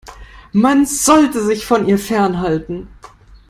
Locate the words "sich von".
1.45-1.87